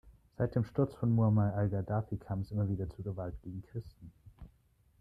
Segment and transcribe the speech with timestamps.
[0.35, 4.11] Seit dem Sturz von Muammar al-Gaddafi kam es immer wieder zu Gewalt gegen Christen.